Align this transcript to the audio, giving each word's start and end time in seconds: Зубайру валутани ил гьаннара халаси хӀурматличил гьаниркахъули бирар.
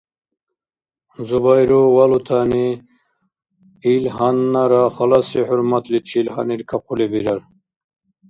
Зубайру 1.27 1.81
валутани 1.97 2.67
ил 3.91 4.05
гьаннара 4.17 4.83
халаси 4.95 5.39
хӀурматличил 5.47 6.27
гьаниркахъули 6.35 7.07
бирар. 7.13 7.41